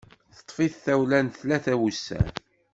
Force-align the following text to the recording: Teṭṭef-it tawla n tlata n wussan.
Teṭṭef-it 0.35 0.73
tawla 0.85 1.19
n 1.21 1.27
tlata 1.29 1.73
n 1.77 1.79
wussan. 1.79 2.27